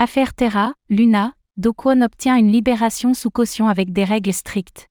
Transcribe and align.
Affaire 0.00 0.32
Terra, 0.32 0.74
Luna, 0.88 1.32
Do 1.56 1.72
Kwon 1.72 2.02
obtient 2.02 2.36
une 2.36 2.52
libération 2.52 3.14
sous 3.14 3.30
caution 3.30 3.66
avec 3.66 3.92
des 3.92 4.04
règles 4.04 4.32
strictes. 4.32 4.86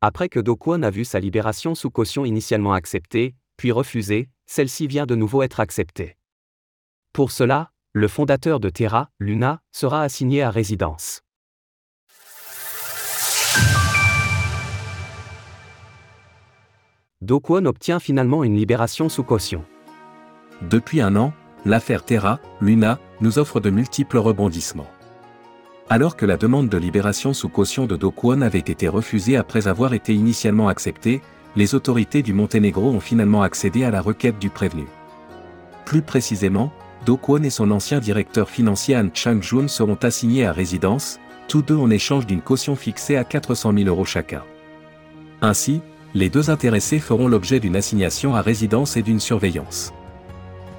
Après 0.00 0.30
que 0.30 0.40
Do 0.40 0.56
Kwon 0.56 0.84
a 0.84 0.88
vu 0.88 1.04
sa 1.04 1.20
libération 1.20 1.74
sous 1.74 1.90
caution 1.90 2.24
initialement 2.24 2.72
acceptée, 2.72 3.34
puis 3.58 3.72
refusée, 3.72 4.30
celle-ci 4.46 4.86
vient 4.86 5.04
de 5.04 5.14
nouveau 5.14 5.42
être 5.42 5.60
acceptée. 5.60 6.16
Pour 7.12 7.30
cela, 7.30 7.72
le 7.92 8.08
fondateur 8.08 8.58
de 8.58 8.70
Terra, 8.70 9.10
Luna, 9.20 9.60
sera 9.70 10.00
assigné 10.00 10.42
à 10.42 10.48
résidence. 10.48 11.20
Do 17.20 17.38
Kwon 17.38 17.66
obtient 17.66 18.00
finalement 18.00 18.44
une 18.44 18.56
libération 18.56 19.10
sous 19.10 19.24
caution. 19.24 19.62
Depuis 20.62 21.02
un 21.02 21.16
an, 21.16 21.34
l'affaire 21.66 22.02
Terra, 22.02 22.40
Luna, 22.62 22.98
nous 23.20 23.38
offre 23.38 23.60
de 23.60 23.70
multiples 23.70 24.18
rebondissements. 24.18 24.90
Alors 25.88 26.16
que 26.16 26.26
la 26.26 26.36
demande 26.36 26.68
de 26.68 26.76
libération 26.76 27.32
sous 27.32 27.48
caution 27.48 27.86
de 27.86 27.96
Do 27.96 28.10
Kwon 28.10 28.42
avait 28.42 28.58
été 28.58 28.88
refusée 28.88 29.36
après 29.36 29.68
avoir 29.68 29.94
été 29.94 30.14
initialement 30.14 30.68
acceptée, 30.68 31.22
les 31.54 31.74
autorités 31.74 32.22
du 32.22 32.32
Monténégro 32.32 32.90
ont 32.90 33.00
finalement 33.00 33.42
accédé 33.42 33.84
à 33.84 33.90
la 33.90 34.00
requête 34.00 34.38
du 34.38 34.50
prévenu. 34.50 34.86
Plus 35.84 36.02
précisément, 36.02 36.72
Do 37.06 37.16
Kwon 37.16 37.44
et 37.44 37.50
son 37.50 37.70
ancien 37.70 38.00
directeur 38.00 38.50
financier 38.50 38.96
Han 38.96 39.08
Chang-jun 39.14 39.68
seront 39.68 39.98
assignés 40.02 40.44
à 40.44 40.52
résidence, 40.52 41.20
tous 41.46 41.62
deux 41.62 41.76
en 41.76 41.90
échange 41.90 42.26
d'une 42.26 42.42
caution 42.42 42.74
fixée 42.74 43.16
à 43.16 43.22
400 43.22 43.72
000 43.72 43.88
euros 43.88 44.04
chacun. 44.04 44.42
Ainsi, 45.40 45.80
les 46.14 46.28
deux 46.28 46.50
intéressés 46.50 46.98
feront 46.98 47.28
l'objet 47.28 47.60
d'une 47.60 47.76
assignation 47.76 48.34
à 48.34 48.40
résidence 48.40 48.96
et 48.96 49.02
d'une 49.02 49.20
surveillance. 49.20 49.92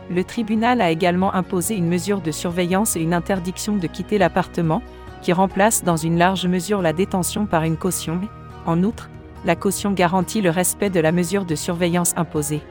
Le 0.10 0.24
tribunal 0.24 0.82
a 0.82 0.90
également 0.90 1.34
imposé 1.34 1.76
une 1.76 1.88
mesure 1.88 2.22
de 2.22 2.32
surveillance 2.32 2.96
et 2.96 3.02
une 3.02 3.14
interdiction 3.14 3.76
de 3.76 3.88
quitter 3.88 4.18
l'appartement, 4.18 4.82
qui 5.22 5.34
remplace 5.34 5.84
dans 5.84 5.98
une 5.98 6.18
large 6.18 6.46
mesure 6.48 6.82
la 6.82 6.94
détention 6.94 7.46
par 7.46 7.64
une 7.64 7.78
caution. 7.78 8.22
En 8.66 8.84
outre, 8.84 9.10
la 9.46 9.56
caution 9.56 9.92
garantit 9.92 10.42
le 10.42 10.50
respect 10.50 10.90
de 10.90 11.00
la 11.00 11.12
mesure 11.12 11.46
de 11.46 11.56
surveillance 11.56 12.14
imposée. 12.16 12.62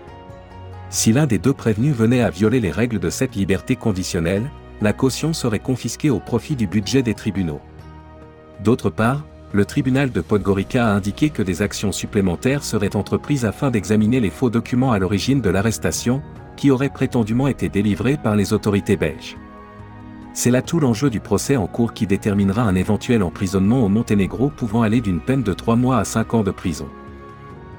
Si 0.89 1.13
l'un 1.13 1.27
des 1.27 1.39
deux 1.39 1.53
prévenus 1.53 1.95
venait 1.95 2.23
à 2.23 2.31
violer 2.31 2.61
les 2.61 2.71
règles 2.71 3.01
de 3.01 3.11
cette 3.11 3.35
liberté 3.35 3.77
conditionnelle, 3.77 4.51
la 4.81 4.93
caution 4.93 5.33
serait 5.33 5.59
confisquée 5.59 6.11
au 6.11 6.21
profit 6.21 6.55
du 6.55 6.67
budget 6.67 7.03
des 7.03 7.15
tribunaux. 7.15 7.61
D'autre 8.63 8.91
part, 8.91 9.25
le 9.53 9.65
tribunal 9.65 10.11
de 10.11 10.21
Podgorica 10.21 10.87
a 10.87 10.93
indiqué 10.93 11.31
que 11.31 11.43
des 11.43 11.63
actions 11.63 11.93
supplémentaires 11.93 12.63
seraient 12.63 12.97
entreprises 12.97 13.45
afin 13.45 13.71
d'examiner 13.71 14.21
les 14.21 14.31
faux 14.31 14.51
documents 14.51 14.93
à 14.93 14.99
l'origine 14.99 15.41
de 15.41 15.51
l'arrestation, 15.51 16.23
qui 16.57 16.71
auraient 16.71 16.89
prétendument 16.89 17.49
été 17.49 17.69
délivrés 17.69 18.17
par 18.17 18.37
les 18.37 18.53
autorités 18.53 18.97
belges. 18.97 19.37
C'est 20.33 20.51
là 20.51 20.61
tout 20.61 20.81
l'enjeu 20.81 21.09
du 21.09 21.21
procès 21.21 21.57
en 21.57 21.67
cours 21.67 21.95
qui 21.95 22.07
déterminera 22.07 22.63
un 22.63 22.75
éventuel 22.75 23.23
emprisonnement 23.23 23.83
au 23.85 23.89
Monténégro 23.89 24.51
pouvant 24.51 24.83
aller 24.83 25.01
d'une 25.01 25.21
peine 25.21 25.43
de 25.43 25.53
3 25.53 25.77
mois 25.77 25.99
à 25.99 26.05
5 26.05 26.35
ans 26.35 26.43
de 26.43 26.51
prison. 26.51 26.89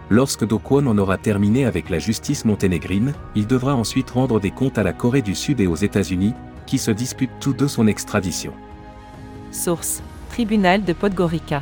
Lorsque 0.09 0.47
Do 0.47 0.57
Kwon 0.57 0.87
en 0.87 0.97
aura 0.97 1.17
terminé 1.17 1.65
avec 1.65 1.89
la 1.89 1.99
justice 1.99 2.45
monténégrine, 2.45 3.13
il 3.35 3.45
devra 3.45 3.75
ensuite 3.75 4.09
rendre 4.09 4.39
des 4.39 4.51
comptes 4.51 4.77
à 4.77 4.83
la 4.83 4.93
Corée 4.93 5.21
du 5.21 5.35
Sud 5.35 5.59
et 5.59 5.67
aux 5.67 5.75
États-Unis, 5.75 6.33
qui 6.65 6.77
se 6.77 6.91
disputent 6.91 7.39
tous 7.39 7.53
deux 7.53 7.67
son 7.67 7.87
extradition. 7.87 8.53
Source 9.51 10.01
Tribunal 10.29 10.83
de 10.83 10.93
Podgorica. 10.93 11.61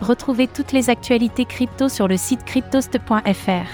Retrouvez 0.00 0.46
toutes 0.46 0.72
les 0.72 0.90
actualités 0.90 1.44
crypto 1.44 1.88
sur 1.88 2.08
le 2.08 2.16
site 2.16 2.44
cryptost.fr. 2.44 3.66